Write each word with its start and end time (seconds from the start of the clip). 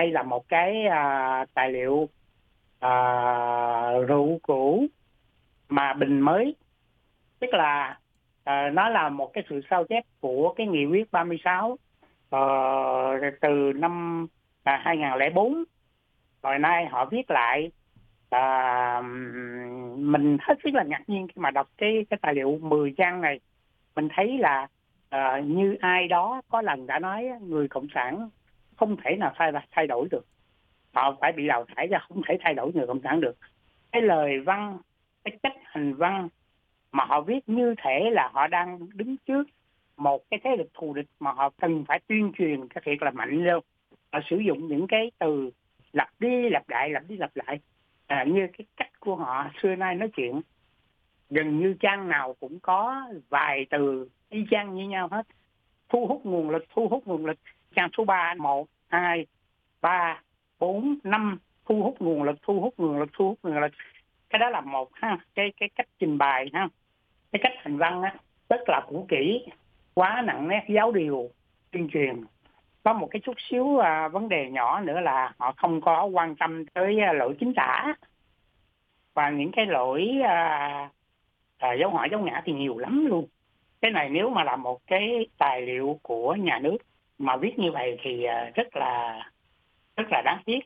đây 0.00 0.10
là 0.10 0.22
một 0.22 0.48
cái 0.48 0.86
à, 0.86 1.44
tài 1.54 1.72
liệu 1.72 2.08
à, 2.78 2.92
rượu 4.08 4.38
cũ 4.42 4.86
mà 5.68 5.92
bình 5.92 6.20
mới. 6.20 6.54
Tức 7.40 7.54
là 7.54 7.98
à, 8.44 8.70
nó 8.70 8.88
là 8.88 9.08
một 9.08 9.30
cái 9.32 9.44
sự 9.50 9.60
sao 9.70 9.84
chép 9.84 10.04
của 10.20 10.54
cái 10.56 10.66
nghị 10.66 10.86
quyết 10.86 11.12
36 11.12 11.78
ờ, 12.30 12.40
từ 13.40 13.72
năm 13.76 14.26
à, 14.64 14.80
2004 14.84 15.64
rồi 16.42 16.58
nay 16.58 16.86
họ 16.86 17.04
viết 17.04 17.30
lại 17.30 17.70
à, 18.30 19.02
mình 19.96 20.38
hết 20.40 20.54
sức 20.64 20.74
là 20.74 20.82
ngạc 20.82 21.02
nhiên 21.06 21.26
khi 21.28 21.40
mà 21.40 21.50
đọc 21.50 21.68
cái 21.78 22.06
cái 22.10 22.18
tài 22.22 22.34
liệu 22.34 22.58
10 22.62 22.94
trang 22.98 23.20
này. 23.20 23.40
Mình 23.96 24.08
thấy 24.16 24.38
là 24.38 24.66
à, 25.08 25.40
như 25.44 25.76
ai 25.80 26.08
đó 26.08 26.42
có 26.48 26.62
lần 26.62 26.86
đã 26.86 26.98
nói 26.98 27.28
người 27.40 27.68
cộng 27.68 27.86
sản 27.94 28.28
không 28.80 28.96
thể 29.04 29.16
nào 29.16 29.32
thay 29.36 29.52
thay 29.70 29.86
đổi 29.86 30.08
được. 30.10 30.26
Họ 30.92 31.16
phải 31.20 31.32
bị 31.32 31.46
đào 31.46 31.64
thải 31.76 31.86
ra 31.86 31.98
không 31.98 32.22
thể 32.28 32.38
thay 32.40 32.54
đổi 32.54 32.72
người 32.74 32.86
cộng 32.86 33.00
sản 33.04 33.20
được. 33.20 33.36
Cái 33.92 34.02
lời 34.02 34.40
văn 34.40 34.78
cái 35.24 35.38
cách 35.42 35.56
hành 35.64 35.94
văn 35.94 36.28
mà 36.92 37.04
họ 37.04 37.20
viết 37.20 37.48
như 37.48 37.74
thể 37.78 38.10
là 38.12 38.30
họ 38.32 38.46
đang 38.46 38.78
đứng 38.94 39.16
trước 39.26 39.46
một 39.96 40.22
cái 40.30 40.40
thế 40.44 40.56
lực 40.56 40.68
thù 40.74 40.94
địch 40.94 41.06
mà 41.20 41.32
họ 41.32 41.50
cần 41.60 41.84
phải 41.88 42.00
tuyên 42.06 42.32
truyền 42.38 42.68
cái 42.68 42.82
thiệt 42.86 43.02
là 43.02 43.10
mạnh 43.10 43.44
lên 43.44 43.60
họ 44.12 44.20
sử 44.30 44.36
dụng 44.36 44.68
những 44.68 44.86
cái 44.86 45.10
từ 45.18 45.50
lặp 45.92 46.08
đi 46.18 46.48
lặp 46.50 46.68
lại 46.68 46.90
lặp 46.90 47.02
đi 47.08 47.16
lặp 47.16 47.30
lại 47.34 47.60
à, 48.06 48.24
như 48.24 48.46
cái 48.58 48.66
cách 48.76 49.00
của 49.00 49.16
họ 49.16 49.50
xưa 49.62 49.76
nay 49.76 49.94
nói 49.94 50.10
chuyện. 50.16 50.40
Gần 51.30 51.58
như 51.58 51.74
trang 51.80 52.08
nào 52.08 52.36
cũng 52.40 52.60
có 52.60 53.02
vài 53.28 53.66
từ 53.70 54.08
y 54.28 54.44
chang 54.50 54.74
như 54.74 54.88
nhau 54.88 55.08
hết. 55.08 55.26
Thu 55.88 56.06
hút 56.06 56.26
nguồn 56.26 56.50
lực 56.50 56.64
thu 56.74 56.88
hút 56.88 57.06
nguồn 57.06 57.26
lực 57.26 57.38
trang 57.74 57.88
số 57.96 58.04
3 58.04 58.34
một 58.38 58.68
hai 58.88 59.26
ba 59.80 60.22
bốn 60.58 60.98
năm 61.04 61.38
thu 61.68 61.82
hút 61.82 61.96
nguồn 62.00 62.22
lực 62.22 62.36
thu 62.42 62.60
hút 62.60 62.74
nguồn 62.78 62.98
lực 62.98 63.08
thu 63.12 63.28
hút 63.28 63.38
nguồn 63.42 63.58
lực. 63.58 63.72
Cái 64.30 64.38
đó 64.38 64.50
là 64.50 64.60
một 64.60 64.90
ha 64.94 65.18
cái 65.34 65.52
cái 65.60 65.68
cách 65.68 65.88
trình 65.98 66.18
bày 66.18 66.50
ha. 66.52 66.68
Cái 67.32 67.40
cách 67.42 67.52
hành 67.56 67.76
văn 67.76 68.02
á 68.02 68.14
rất 68.48 68.60
là 68.68 68.80
cũ 68.88 69.06
kỹ 69.08 69.46
quá 69.94 70.22
nặng 70.26 70.48
nét 70.48 70.64
giáo 70.68 70.92
điều 70.92 71.30
tuyên 71.70 71.88
truyền. 71.92 72.24
Có 72.82 72.92
một 72.92 73.08
cái 73.10 73.20
chút 73.20 73.36
xíu 73.38 73.78
à, 73.78 74.08
vấn 74.08 74.28
đề 74.28 74.50
nhỏ 74.50 74.80
nữa 74.80 75.00
là 75.00 75.32
họ 75.38 75.52
không 75.56 75.80
có 75.80 76.04
quan 76.04 76.36
tâm 76.36 76.66
tới 76.66 77.00
à, 77.00 77.12
lỗi 77.12 77.36
chính 77.40 77.54
tả. 77.54 77.94
Và 79.14 79.30
những 79.30 79.50
cái 79.52 79.66
lỗi 79.66 80.10
à, 80.24 80.90
à, 81.58 81.72
dấu 81.72 81.90
hỏi 81.90 82.08
dấu 82.10 82.20
ngã 82.20 82.42
thì 82.44 82.52
nhiều 82.52 82.78
lắm 82.78 83.06
luôn. 83.06 83.26
Cái 83.80 83.90
này 83.90 84.08
nếu 84.08 84.30
mà 84.30 84.44
là 84.44 84.56
một 84.56 84.86
cái 84.86 85.26
tài 85.38 85.62
liệu 85.62 85.98
của 86.02 86.34
nhà 86.34 86.58
nước 86.58 86.78
mà 87.20 87.36
viết 87.36 87.58
như 87.58 87.72
vậy 87.72 87.98
thì 88.02 88.24
à, 88.24 88.50
rất 88.54 88.76
là 88.76 89.22
rất 89.96 90.04
là 90.10 90.22
đáng 90.24 90.42
tiếc 90.46 90.58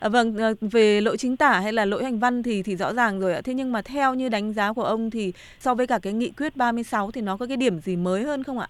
À, 0.00 0.08
vâng, 0.08 0.36
à, 0.38 0.48
về 0.60 1.00
lỗi 1.00 1.16
chính 1.16 1.36
tả 1.36 1.60
hay 1.60 1.72
là 1.72 1.84
lỗi 1.84 2.04
hành 2.04 2.18
văn 2.18 2.42
thì 2.42 2.62
thì 2.62 2.76
rõ 2.76 2.92
ràng 2.92 3.20
rồi 3.20 3.34
ạ. 3.34 3.40
Thế 3.44 3.54
nhưng 3.54 3.72
mà 3.72 3.82
theo 3.82 4.14
như 4.14 4.28
đánh 4.28 4.52
giá 4.52 4.72
của 4.72 4.84
ông 4.84 5.10
thì 5.10 5.32
so 5.58 5.74
với 5.74 5.86
cả 5.86 5.98
cái 6.02 6.12
nghị 6.12 6.32
quyết 6.36 6.56
36 6.56 7.10
thì 7.10 7.20
nó 7.20 7.36
có 7.36 7.46
cái 7.46 7.56
điểm 7.56 7.78
gì 7.78 7.96
mới 7.96 8.22
hơn 8.22 8.42
không 8.42 8.58
ạ? 8.58 8.66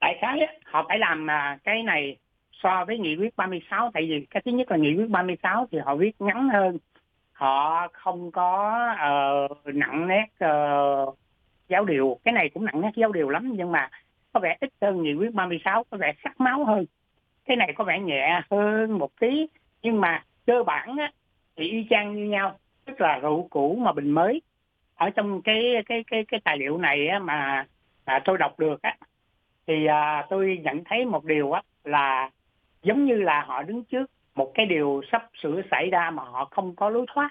Tại 0.00 0.18
khái 0.20 0.38
họ 0.64 0.84
phải 0.88 0.98
làm 0.98 1.30
à, 1.30 1.58
cái 1.64 1.82
này 1.82 2.16
so 2.52 2.84
với 2.84 2.98
nghị 2.98 3.16
quyết 3.16 3.36
36 3.36 3.90
tại 3.94 4.06
vì 4.08 4.26
cái 4.30 4.42
thứ 4.44 4.52
nhất 4.52 4.70
là 4.70 4.76
nghị 4.76 4.94
quyết 4.96 5.08
36 5.08 5.66
thì 5.72 5.78
họ 5.78 5.96
viết 5.96 6.12
ngắn 6.18 6.48
hơn. 6.48 6.78
Họ 7.32 7.88
không 7.92 8.30
có 8.30 8.78
uh, 8.92 9.74
nặng 9.74 10.08
nét 10.08 10.26
uh, 10.44 11.18
giáo 11.68 11.84
điều, 11.84 12.18
cái 12.24 12.32
này 12.32 12.50
cũng 12.54 12.64
nặng 12.64 12.80
nét 12.80 12.90
giáo 12.96 13.12
điều 13.12 13.28
lắm 13.28 13.52
nhưng 13.56 13.72
mà 13.72 13.90
có 14.36 14.40
vẻ 14.40 14.56
ít 14.60 14.70
hơn 14.82 15.02
nghị 15.02 15.14
quyết 15.14 15.34
36 15.34 15.84
có 15.90 15.96
vẻ 15.96 16.12
sắc 16.24 16.40
máu 16.40 16.64
hơn. 16.64 16.84
Cái 17.44 17.56
này 17.56 17.72
có 17.76 17.84
vẻ 17.84 18.00
nhẹ 18.00 18.40
hơn 18.50 18.98
một 18.98 19.10
tí 19.20 19.46
nhưng 19.82 20.00
mà 20.00 20.24
cơ 20.46 20.62
bản 20.62 20.96
á, 20.96 21.12
thì 21.56 21.68
y 21.68 21.86
chang 21.90 22.14
như 22.14 22.24
nhau 22.24 22.58
tức 22.84 23.00
là 23.00 23.18
rượu 23.18 23.48
cũ 23.50 23.78
mà 23.80 23.92
bình 23.92 24.10
mới 24.10 24.42
ở 24.94 25.10
trong 25.10 25.42
cái 25.42 25.74
cái 25.86 26.04
cái 26.10 26.24
cái 26.28 26.40
tài 26.44 26.58
liệu 26.58 26.78
này 26.78 27.08
á, 27.08 27.18
mà 27.18 27.66
à, 28.04 28.20
tôi 28.24 28.38
đọc 28.38 28.58
được 28.58 28.82
á 28.82 28.96
thì 29.66 29.86
à, 29.86 30.26
tôi 30.30 30.60
nhận 30.64 30.84
thấy 30.84 31.04
một 31.04 31.24
điều 31.24 31.52
á 31.52 31.62
là 31.84 32.30
giống 32.82 33.04
như 33.04 33.14
là 33.14 33.44
họ 33.46 33.62
đứng 33.62 33.84
trước 33.84 34.10
một 34.34 34.52
cái 34.54 34.66
điều 34.66 35.02
sắp 35.12 35.28
sửa 35.42 35.62
xảy 35.70 35.90
ra 35.90 36.10
mà 36.10 36.22
họ 36.22 36.44
không 36.44 36.76
có 36.76 36.90
lối 36.90 37.06
thoát 37.14 37.30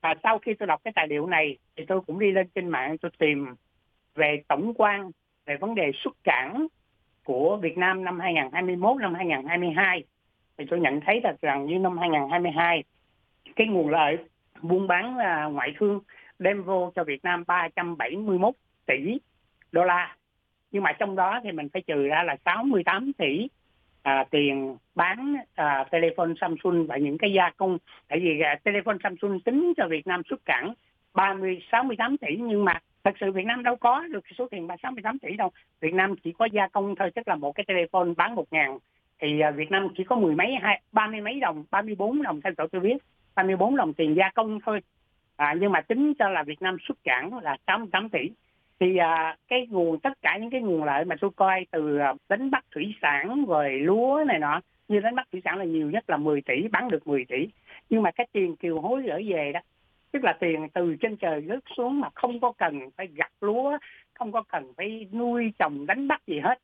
và 0.00 0.14
sau 0.22 0.38
khi 0.38 0.54
tôi 0.54 0.66
đọc 0.66 0.80
cái 0.84 0.92
tài 0.96 1.08
liệu 1.08 1.26
này 1.26 1.56
thì 1.76 1.84
tôi 1.88 2.00
cũng 2.00 2.18
đi 2.18 2.30
lên 2.30 2.48
trên 2.54 2.68
mạng 2.68 2.98
tôi 2.98 3.10
tìm 3.18 3.46
về 4.14 4.42
tổng 4.48 4.72
quan 4.76 5.10
về 5.46 5.56
vấn 5.56 5.74
đề 5.74 5.90
xuất 5.94 6.16
cảng 6.24 6.66
của 7.24 7.56
Việt 7.56 7.78
Nam 7.78 8.04
năm 8.04 8.20
2021 8.20 9.00
năm 9.00 9.14
2022 9.14 10.04
thì 10.58 10.64
tôi 10.70 10.80
nhận 10.80 11.00
thấy 11.00 11.20
là 11.24 11.34
rằng 11.42 11.66
như 11.66 11.78
năm 11.78 11.98
2022 11.98 12.84
cái 13.56 13.66
nguồn 13.66 13.88
lợi 13.88 14.18
buôn 14.62 14.86
bán 14.86 15.16
là 15.16 15.44
ngoại 15.44 15.74
thương 15.78 16.00
đem 16.38 16.62
vô 16.62 16.92
cho 16.94 17.04
Việt 17.04 17.24
Nam 17.24 17.44
371 17.46 18.54
tỷ 18.86 19.18
đô 19.72 19.84
la. 19.84 20.16
Nhưng 20.70 20.82
mà 20.82 20.92
trong 20.92 21.16
đó 21.16 21.40
thì 21.44 21.52
mình 21.52 21.68
phải 21.72 21.82
trừ 21.82 22.06
ra 22.06 22.22
là 22.22 22.36
68 22.44 23.12
tỷ 23.12 23.48
à, 24.02 24.24
tiền 24.30 24.76
bán 24.94 25.36
à, 25.54 25.84
telephone 25.90 26.32
Samsung 26.40 26.86
và 26.86 26.96
những 26.96 27.18
cái 27.18 27.32
gia 27.32 27.50
công. 27.50 27.78
Tại 28.08 28.20
vì 28.20 28.40
à, 28.40 28.58
telephone 28.64 28.96
Samsung 29.02 29.40
tính 29.40 29.72
cho 29.76 29.88
Việt 29.88 30.06
Nam 30.06 30.22
xuất 30.30 30.44
cảng 30.44 30.74
30 31.14 31.62
68 31.72 32.16
tỷ 32.16 32.36
nhưng 32.36 32.64
mà 32.64 32.80
thật 33.04 33.14
sự 33.20 33.32
Việt 33.32 33.46
Nam 33.46 33.62
đâu 33.62 33.76
có 33.76 34.04
được 34.10 34.24
số 34.38 34.48
tiền 34.50 34.68
68 34.82 35.18
tỷ 35.18 35.36
đâu. 35.36 35.50
Việt 35.80 35.94
Nam 35.94 36.14
chỉ 36.24 36.32
có 36.32 36.48
gia 36.52 36.68
công 36.68 36.94
thôi 36.96 37.10
tức 37.14 37.28
là 37.28 37.34
một 37.34 37.52
cái 37.52 37.64
telephone 37.68 38.12
bán 38.16 38.34
một 38.34 38.44
ngàn. 38.50 38.78
Thì 39.20 39.40
à, 39.40 39.50
Việt 39.50 39.70
Nam 39.70 39.88
chỉ 39.96 40.04
có 40.04 40.16
mười 40.16 40.34
mấy 40.34 40.54
hai 40.62 40.80
ba 40.92 41.06
mươi 41.06 41.20
mấy 41.20 41.40
đồng 41.40 41.64
ba 41.70 41.82
mươi 41.82 41.94
bốn 41.94 42.22
đồng 42.22 42.40
theo 42.40 42.52
chỗ 42.58 42.66
tôi 42.72 42.80
biết. 42.80 42.96
Ba 43.34 43.42
mươi 43.42 43.56
bốn 43.56 43.76
đồng 43.76 43.94
tiền 43.94 44.14
gia 44.16 44.30
công 44.34 44.60
thôi. 44.66 44.80
À, 45.36 45.54
nhưng 45.60 45.72
mà 45.72 45.80
tính 45.80 46.14
cho 46.18 46.28
là 46.28 46.42
Việt 46.42 46.62
Nam 46.62 46.76
xuất 46.88 46.98
cảng 47.04 47.38
là 47.38 47.56
68 47.66 48.08
tỷ. 48.08 48.30
Thì 48.80 48.96
à, 48.96 49.36
cái 49.48 49.66
nguồn 49.70 50.00
tất 50.00 50.12
cả 50.22 50.38
những 50.40 50.50
cái 50.50 50.60
nguồn 50.60 50.84
lợi 50.84 51.04
mà 51.04 51.16
tôi 51.20 51.30
coi 51.36 51.66
từ 51.70 51.98
à, 51.98 52.14
đánh 52.28 52.50
bắt 52.50 52.64
thủy 52.74 52.94
sản 53.02 53.44
rồi 53.48 53.70
lúa 53.70 54.24
này 54.26 54.38
nọ 54.38 54.60
như 54.88 55.00
đánh 55.00 55.14
bắt 55.14 55.28
thủy 55.32 55.40
sản 55.44 55.58
là 55.58 55.64
nhiều 55.64 55.90
nhất 55.90 56.10
là 56.10 56.16
10 56.16 56.40
tỷ 56.40 56.68
bán 56.68 56.90
được 56.90 57.06
10 57.06 57.24
tỷ. 57.24 57.48
Nhưng 57.90 58.02
mà 58.02 58.10
cái 58.10 58.26
tiền 58.32 58.56
kiều 58.56 58.80
hối 58.80 59.02
gửi 59.02 59.32
về 59.32 59.52
đó 59.52 59.60
tức 60.14 60.24
là 60.24 60.32
tiền 60.40 60.68
từ 60.74 60.96
trên 61.00 61.16
trời 61.16 61.44
rớt 61.48 61.58
xuống 61.76 62.00
mà 62.00 62.08
không 62.14 62.40
có 62.40 62.52
cần 62.58 62.90
phải 62.96 63.06
gặt 63.06 63.32
lúa 63.40 63.78
không 64.14 64.32
có 64.32 64.42
cần 64.42 64.72
phải 64.76 65.08
nuôi 65.12 65.52
trồng 65.58 65.86
đánh 65.86 66.08
bắt 66.08 66.22
gì 66.26 66.40
hết 66.40 66.58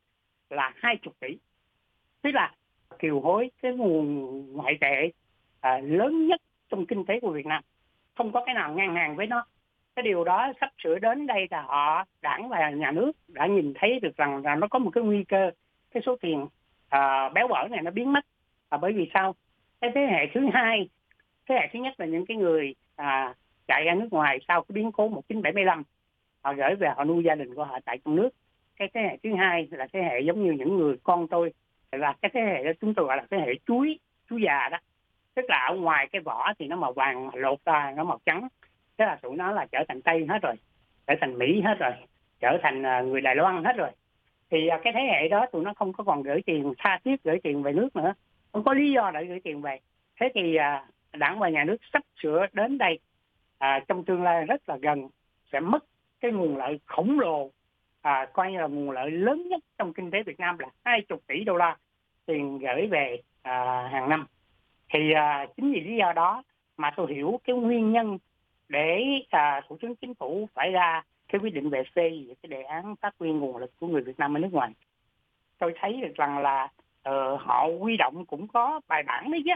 là 0.50 0.72
hai 0.76 0.96
chục 0.96 1.14
tỷ. 1.20 1.28
Tức 2.22 2.30
là 2.34 2.54
kiều 2.98 3.20
hối 3.20 3.50
cái 3.62 3.72
nguồn 3.72 4.46
ngoại 4.52 4.78
tệ 4.80 5.10
à, 5.60 5.78
lớn 5.78 6.26
nhất 6.26 6.40
trong 6.68 6.86
kinh 6.86 7.04
tế 7.04 7.20
của 7.20 7.30
Việt 7.30 7.46
Nam. 7.46 7.62
Không 8.14 8.32
có 8.32 8.44
cái 8.46 8.54
nào 8.54 8.74
ngang 8.74 8.94
hàng 8.94 9.16
với 9.16 9.26
nó. 9.26 9.44
Cái 9.96 10.02
điều 10.02 10.24
đó 10.24 10.52
sắp 10.60 10.70
sửa 10.84 10.98
đến 10.98 11.26
đây 11.26 11.46
là 11.50 11.62
họ 11.62 12.04
đảng 12.22 12.48
và 12.48 12.70
nhà 12.70 12.90
nước 12.90 13.12
đã 13.28 13.46
nhìn 13.46 13.72
thấy 13.74 14.00
được 14.00 14.16
rằng 14.16 14.42
là 14.44 14.54
nó 14.54 14.68
có 14.68 14.78
một 14.78 14.90
cái 14.90 15.04
nguy 15.04 15.24
cơ. 15.24 15.50
Cái 15.90 16.02
số 16.06 16.16
tiền 16.20 16.46
à, 16.88 17.28
béo 17.28 17.48
bở 17.48 17.68
này 17.70 17.82
nó 17.82 17.90
biến 17.90 18.12
mất. 18.12 18.24
À, 18.68 18.78
bởi 18.78 18.92
vì 18.92 19.10
sao? 19.14 19.34
Cái 19.80 19.90
thế 19.94 20.00
hệ 20.00 20.26
thứ 20.34 20.40
hai 20.52 20.88
thế 21.48 21.54
hệ 21.54 21.68
thứ 21.72 21.78
nhất 21.78 22.00
là 22.00 22.06
những 22.06 22.26
cái 22.26 22.36
người 22.36 22.74
à, 22.96 23.34
chạy 23.70 23.84
ra 23.84 23.94
nước 23.94 24.12
ngoài 24.12 24.38
sau 24.48 24.62
cái 24.62 24.74
biến 24.74 24.92
cố 24.92 25.08
1975 25.08 25.82
họ 26.42 26.54
gửi 26.54 26.74
về, 26.74 26.88
họ 26.96 27.04
nuôi 27.04 27.24
gia 27.24 27.34
đình 27.34 27.54
của 27.54 27.64
họ 27.64 27.78
tại 27.84 27.98
trong 28.04 28.16
nước. 28.16 28.30
Cái 28.76 28.88
thế 28.94 29.00
hệ 29.00 29.16
thứ 29.22 29.34
hai 29.38 29.68
là 29.70 29.86
thế 29.92 30.00
hệ 30.02 30.20
giống 30.20 30.44
như 30.44 30.52
những 30.52 30.76
người 30.76 30.96
con 31.02 31.28
tôi 31.28 31.52
là 31.92 32.14
cái 32.22 32.30
thế 32.34 32.40
hệ 32.40 32.64
đó 32.64 32.70
chúng 32.80 32.94
tôi 32.94 33.06
gọi 33.06 33.16
là 33.16 33.24
thế 33.30 33.36
hệ 33.38 33.54
chuối 33.66 33.98
chuối 34.30 34.42
già 34.42 34.68
đó. 34.68 34.78
Tức 35.34 35.44
là 35.48 35.66
ở 35.70 35.74
ngoài 35.74 36.08
cái 36.12 36.20
vỏ 36.20 36.52
thì 36.58 36.66
nó 36.66 36.76
màu 36.76 36.92
vàng 36.92 37.26
mà 37.26 37.32
lột 37.34 37.64
ra, 37.64 37.92
nó 37.96 38.04
màu 38.04 38.18
trắng. 38.26 38.48
Thế 38.98 39.04
là 39.04 39.16
tụi 39.22 39.36
nó 39.36 39.52
là 39.52 39.66
trở 39.72 39.84
thành 39.88 40.02
tây 40.02 40.26
hết 40.28 40.38
rồi, 40.42 40.54
trở 41.06 41.14
thành 41.20 41.38
mỹ 41.38 41.60
hết 41.64 41.78
rồi, 41.78 41.92
trở 42.40 42.58
thành 42.62 42.86
à, 42.86 43.00
người 43.00 43.20
đài 43.20 43.36
loan 43.36 43.64
hết 43.64 43.76
rồi. 43.76 43.90
Thì 44.50 44.68
à, 44.68 44.80
cái 44.84 44.92
thế 44.92 45.00
hệ 45.00 45.28
đó 45.28 45.46
tụi 45.52 45.64
nó 45.64 45.72
không 45.76 45.92
có 45.92 46.04
còn 46.04 46.22
gửi 46.22 46.42
tiền, 46.46 46.72
tha 46.78 46.98
thiết 47.04 47.22
gửi 47.24 47.38
tiền 47.42 47.62
về 47.62 47.72
nước 47.72 47.96
nữa. 47.96 48.14
Không 48.52 48.64
có 48.64 48.74
lý 48.74 48.92
do 48.92 49.10
để 49.14 49.24
gửi 49.24 49.40
tiền 49.44 49.60
về. 49.60 49.78
Thế 50.20 50.28
thì 50.34 50.56
à, 50.56 50.84
đảng 51.12 51.38
và 51.38 51.48
nhà 51.48 51.64
nước 51.64 51.76
sắp 51.92 52.02
sửa 52.22 52.46
đến 52.52 52.78
đây 52.78 52.98
à, 53.60 53.80
trong 53.88 54.04
tương 54.04 54.22
lai 54.22 54.44
rất 54.44 54.68
là 54.68 54.76
gần 54.76 55.08
sẽ 55.52 55.60
mất 55.60 55.84
cái 56.20 56.32
nguồn 56.32 56.56
lợi 56.56 56.80
khổng 56.86 57.20
lồ 57.20 57.50
à, 58.00 58.26
coi 58.32 58.52
như 58.52 58.58
là 58.58 58.66
nguồn 58.66 58.90
lợi 58.90 59.10
lớn 59.10 59.48
nhất 59.48 59.60
trong 59.78 59.92
kinh 59.92 60.10
tế 60.10 60.22
Việt 60.22 60.40
Nam 60.40 60.58
là 60.58 60.68
20 60.84 61.18
tỷ 61.26 61.44
đô 61.44 61.56
la 61.56 61.76
tiền 62.26 62.58
gửi 62.58 62.86
về 62.86 63.20
à, 63.42 63.88
hàng 63.92 64.08
năm. 64.08 64.26
Thì 64.92 65.12
à, 65.12 65.46
chính 65.56 65.72
vì 65.72 65.80
lý 65.80 65.96
do 65.96 66.12
đó 66.12 66.42
mà 66.76 66.90
tôi 66.96 67.14
hiểu 67.14 67.40
cái 67.44 67.56
nguyên 67.56 67.92
nhân 67.92 68.18
để 68.68 69.02
à, 69.30 69.60
thủ 69.68 69.76
tướng 69.80 69.96
chính 69.96 70.14
phủ 70.14 70.48
phải 70.54 70.70
ra 70.70 71.02
cái 71.28 71.40
quyết 71.40 71.54
định 71.54 71.70
về 71.70 71.82
phê 71.94 72.10
về 72.28 72.34
cái 72.42 72.48
đề 72.48 72.62
án 72.62 72.96
phát 72.96 73.14
huy 73.18 73.32
nguồn 73.32 73.56
lực 73.56 73.70
của 73.80 73.86
người 73.86 74.02
Việt 74.02 74.18
Nam 74.18 74.36
ở 74.36 74.38
nước 74.38 74.52
ngoài. 74.52 74.70
Tôi 75.58 75.72
thấy 75.80 76.00
được 76.00 76.14
rằng 76.14 76.38
là 76.38 76.68
uh, 77.08 77.40
họ 77.40 77.68
huy 77.80 77.96
động 77.96 78.24
cũng 78.26 78.48
có 78.48 78.80
bài 78.88 79.02
bản 79.02 79.30
đấy 79.30 79.42
chứ 79.44 79.52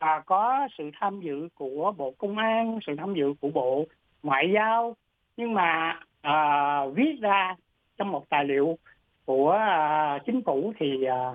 à, 0.00 0.22
có 0.26 0.68
sự 0.78 0.90
tham 1.00 1.20
dự 1.20 1.48
của 1.54 1.92
bộ 1.96 2.14
công 2.18 2.38
an 2.38 2.78
sự 2.86 2.94
tham 2.98 3.14
dự 3.14 3.34
của 3.40 3.48
bộ 3.48 3.86
ngoại 4.22 4.50
giao. 4.54 4.96
Nhưng 5.36 5.54
mà 5.54 6.00
à, 6.20 6.86
viết 6.86 7.20
ra 7.20 7.54
trong 7.98 8.12
một 8.12 8.28
tài 8.28 8.44
liệu 8.44 8.78
của 9.24 9.50
à, 9.50 10.18
chính 10.26 10.42
phủ 10.42 10.72
thì 10.78 11.04
à, 11.04 11.34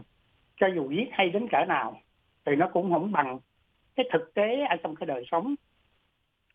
cho 0.59 0.67
dù 0.75 0.87
viết 0.87 1.07
hay 1.11 1.29
đến 1.29 1.47
cỡ 1.47 1.65
nào 1.67 2.01
thì 2.45 2.55
nó 2.55 2.69
cũng 2.73 2.93
không 2.93 3.11
bằng 3.11 3.39
cái 3.95 4.05
thực 4.13 4.33
tế 4.33 4.65
ở 4.69 4.75
trong 4.83 4.95
cái 4.95 5.07
đời 5.07 5.23
sống. 5.31 5.55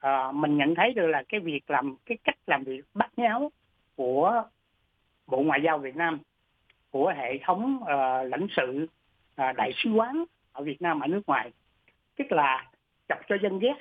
À, 0.01 0.33
mình 0.33 0.57
nhận 0.57 0.75
thấy 0.75 0.93
được 0.95 1.07
là 1.07 1.23
cái 1.29 1.41
việc 1.41 1.71
làm 1.71 1.97
cái 2.07 2.19
cách 2.25 2.39
làm 2.47 2.65
việc 2.65 2.85
bắt 2.95 3.11
nháo 3.17 3.51
của 3.97 4.43
bộ 5.27 5.43
ngoại 5.43 5.61
giao 5.65 5.79
Việt 5.79 5.97
Nam 5.97 6.19
của 6.91 7.13
hệ 7.17 7.39
thống 7.45 7.79
uh, 7.83 7.89
lãnh 8.31 8.47
sự 8.57 8.87
uh, 9.43 9.57
đại 9.57 9.73
sứ 9.77 9.91
quán 9.91 10.25
ở 10.53 10.65
Việt 10.65 10.83
Nam 10.83 11.01
ở 11.01 11.07
nước 11.07 11.23
ngoài 11.27 11.51
tức 12.21 12.37
là 12.37 12.71
chọc 13.09 13.19
cho 13.29 13.37
dân 13.43 13.59
ghét 13.59 13.75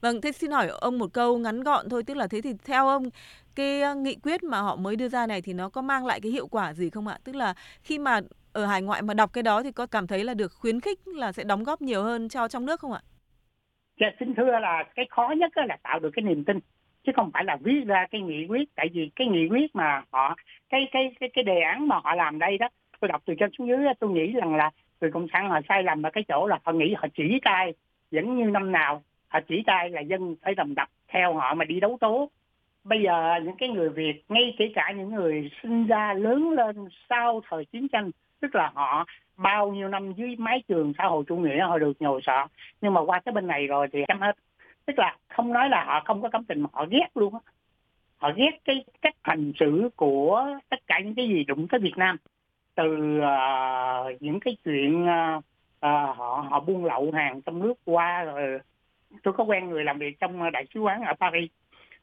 Vâng, 0.00 0.20
thế 0.20 0.32
xin 0.32 0.50
hỏi 0.50 0.68
ông 0.68 0.98
một 0.98 1.12
câu 1.12 1.38
ngắn 1.38 1.62
gọn 1.62 1.88
thôi, 1.90 2.02
tức 2.06 2.16
là 2.16 2.26
thế 2.26 2.40
thì 2.40 2.54
theo 2.66 2.88
ông 2.88 3.02
cái 3.56 3.82
nghị 3.96 4.16
quyết 4.22 4.42
mà 4.42 4.60
họ 4.60 4.76
mới 4.76 4.96
đưa 4.96 5.08
ra 5.08 5.26
này 5.26 5.42
thì 5.42 5.52
nó 5.52 5.68
có 5.68 5.82
mang 5.82 6.06
lại 6.06 6.20
cái 6.20 6.32
hiệu 6.32 6.46
quả 6.48 6.72
gì 6.74 6.90
không 6.90 7.08
ạ? 7.08 7.18
Tức 7.24 7.36
là 7.36 7.54
khi 7.82 7.98
mà 7.98 8.20
ở 8.52 8.66
hải 8.66 8.82
ngoại 8.82 9.02
mà 9.02 9.14
đọc 9.14 9.30
cái 9.32 9.42
đó 9.42 9.62
thì 9.62 9.72
có 9.72 9.86
cảm 9.86 10.06
thấy 10.06 10.24
là 10.24 10.34
được 10.34 10.52
khuyến 10.52 10.80
khích 10.80 10.98
là 11.06 11.32
sẽ 11.32 11.44
đóng 11.44 11.64
góp 11.64 11.82
nhiều 11.82 12.02
hơn 12.02 12.28
cho 12.28 12.48
trong 12.48 12.66
nước 12.66 12.80
không 12.80 12.92
ạ? 12.92 13.00
Dạ, 14.00 14.06
xin 14.20 14.34
thưa 14.34 14.58
là 14.62 14.84
cái 14.94 15.06
khó 15.10 15.34
nhất 15.38 15.52
là 15.56 15.76
tạo 15.82 15.98
được 15.98 16.10
cái 16.12 16.22
niềm 16.22 16.44
tin 16.44 16.58
chứ 17.06 17.12
không 17.16 17.30
phải 17.34 17.44
là 17.44 17.56
viết 17.64 17.80
ra 17.86 18.06
cái 18.10 18.20
nghị 18.20 18.46
quyết 18.48 18.68
tại 18.74 18.88
vì 18.94 19.10
cái 19.16 19.26
nghị 19.26 19.48
quyết 19.50 19.74
mà 19.74 20.02
họ 20.12 20.36
cái 20.68 20.80
cái 20.92 21.02
cái 21.20 21.30
cái 21.34 21.44
đề 21.44 21.60
án 21.60 21.88
mà 21.88 22.00
họ 22.04 22.14
làm 22.14 22.38
đây 22.38 22.58
đó 22.58 22.68
tôi 23.00 23.08
đọc 23.08 23.22
từ 23.26 23.34
trên 23.40 23.50
xuống 23.58 23.68
dưới 23.68 23.78
tôi 24.00 24.10
nghĩ 24.10 24.32
rằng 24.32 24.56
là 24.56 24.70
người 25.00 25.10
cộng 25.10 25.26
sản 25.32 25.48
họ 25.48 25.60
sai 25.68 25.82
lầm 25.82 26.02
ở 26.02 26.10
cái 26.10 26.24
chỗ 26.28 26.46
là 26.46 26.58
họ 26.64 26.72
nghĩ 26.72 26.94
họ 26.94 27.08
chỉ 27.14 27.38
tay, 27.44 27.74
vẫn 28.10 28.36
như 28.36 28.44
năm 28.44 28.72
nào, 28.72 29.02
họ 29.28 29.40
chỉ 29.48 29.62
tay 29.66 29.90
là 29.90 30.00
dân 30.00 30.36
phải 30.42 30.54
đầm 30.54 30.74
đập 30.74 30.88
theo 31.08 31.34
họ 31.34 31.54
mà 31.54 31.64
đi 31.64 31.80
đấu 31.80 31.98
tố. 32.00 32.30
Bây 32.84 33.02
giờ 33.02 33.34
những 33.44 33.56
cái 33.56 33.68
người 33.68 33.88
việt, 33.88 34.24
ngay 34.28 34.54
kể 34.58 34.72
cả 34.74 34.92
những 34.96 35.14
người 35.14 35.50
sinh 35.62 35.86
ra 35.86 36.14
lớn 36.14 36.50
lên 36.50 36.76
sau 37.08 37.40
thời 37.48 37.64
chiến 37.64 37.88
tranh, 37.88 38.10
tức 38.40 38.54
là 38.54 38.70
họ 38.74 39.06
bao 39.36 39.72
nhiêu 39.72 39.88
năm 39.88 40.12
dưới 40.12 40.36
mái 40.38 40.62
trường 40.68 40.92
xã 40.98 41.04
hội 41.04 41.24
chủ 41.28 41.36
nghĩa, 41.36 41.60
họ 41.60 41.78
được 41.78 42.02
nhồi 42.02 42.20
sọ. 42.22 42.46
Nhưng 42.80 42.94
mà 42.94 43.00
qua 43.00 43.20
cái 43.20 43.32
bên 43.32 43.46
này 43.46 43.66
rồi 43.66 43.88
thì 43.92 43.98
chấm 44.08 44.20
hết. 44.20 44.36
Tức 44.86 44.98
là 44.98 45.16
không 45.28 45.52
nói 45.52 45.68
là 45.68 45.84
họ 45.84 46.02
không 46.04 46.22
có 46.22 46.28
cảm 46.28 46.44
tình, 46.44 46.60
mà 46.60 46.68
họ 46.72 46.86
ghét 46.90 47.08
luôn 47.14 47.34
họ 48.18 48.32
ghét 48.36 48.50
cái 48.64 48.84
cách 49.02 49.14
hành 49.22 49.52
xử 49.60 49.90
của 49.96 50.46
tất 50.68 50.86
cả 50.86 51.00
những 51.04 51.14
cái 51.14 51.28
gì 51.28 51.44
đụng 51.44 51.68
tới 51.68 51.80
Việt 51.80 51.96
Nam 51.96 52.16
từ 52.78 53.18
uh, 53.18 54.22
những 54.22 54.40
cái 54.40 54.56
chuyện 54.64 55.02
uh, 55.02 55.38
uh, 55.38 56.16
họ 56.16 56.46
họ 56.50 56.60
buôn 56.60 56.84
lậu 56.84 57.10
hàng 57.14 57.42
trong 57.42 57.58
nước 57.58 57.74
qua 57.84 58.24
rồi 58.24 58.58
tôi 59.22 59.34
có 59.34 59.44
quen 59.44 59.68
người 59.68 59.84
làm 59.84 59.98
việc 59.98 60.20
trong 60.20 60.52
đại 60.52 60.66
sứ 60.74 60.80
quán 60.80 61.02
ở 61.02 61.14
Paris. 61.20 61.50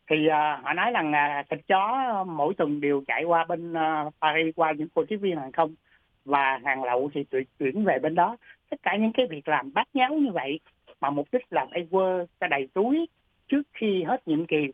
Thì 0.09 0.27
uh, 0.27 0.63
họ 0.63 0.73
nói 0.73 0.91
rằng 0.91 1.11
uh, 1.11 1.49
thịt 1.49 1.59
chó 1.67 2.23
mỗi 2.27 2.53
tuần 2.53 2.81
đều 2.81 3.03
chạy 3.07 3.23
qua 3.23 3.45
bên 3.45 3.73
uh, 3.73 4.13
Paris 4.21 4.55
qua 4.55 4.71
những 4.71 4.87
cô 4.93 5.05
tiếp 5.05 5.17
viên 5.17 5.37
hàng 5.37 5.51
không 5.51 5.75
và 6.25 6.59
hàng 6.65 6.83
lậu 6.83 7.09
thì 7.13 7.25
chuyển 7.59 7.83
về 7.83 7.99
bên 7.99 8.15
đó. 8.15 8.37
Tất 8.69 8.77
cả 8.83 8.95
những 8.95 9.11
cái 9.13 9.27
việc 9.29 9.47
làm 9.47 9.73
bát 9.73 9.87
nháo 9.93 10.13
như 10.13 10.31
vậy 10.31 10.59
mà 11.01 11.09
mục 11.09 11.27
đích 11.31 11.45
là 11.49 11.65
phải 11.71 11.87
quơ 11.91 12.25
ra 12.39 12.47
đầy 12.47 12.67
túi 12.73 13.07
trước 13.47 13.61
khi 13.73 14.03
hết 14.03 14.27
nhiệm 14.27 14.45
kỳ 14.45 14.67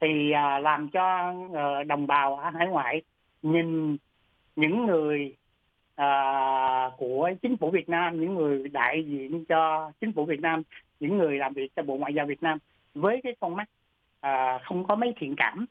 thì 0.00 0.30
uh, 0.30 0.62
làm 0.62 0.88
cho 0.88 1.32
uh, 1.32 1.86
đồng 1.86 2.06
bào 2.06 2.36
ở 2.36 2.50
hải 2.50 2.66
ngoại 2.66 3.02
nhìn 3.42 3.96
những 4.56 4.86
người 4.86 5.36
à, 5.94 6.90
của 6.96 7.30
chính 7.42 7.56
phủ 7.56 7.70
Việt 7.70 7.88
Nam, 7.88 8.20
những 8.20 8.34
người 8.34 8.68
đại 8.68 9.04
diện 9.06 9.44
cho 9.44 9.92
chính 10.00 10.12
phủ 10.12 10.24
Việt 10.24 10.40
Nam, 10.40 10.62
những 11.00 11.18
người 11.18 11.38
làm 11.38 11.54
việc 11.54 11.72
cho 11.76 11.82
Bộ 11.82 11.96
Ngoại 11.96 12.14
giao 12.14 12.26
Việt 12.26 12.42
Nam 12.42 12.58
với 12.94 13.20
cái 13.22 13.36
con 13.40 13.56
mắt 13.56 13.68
à, 14.20 14.58
không 14.64 14.86
có 14.86 14.94
mấy 14.94 15.14
thiện 15.16 15.34
cảm. 15.36 15.66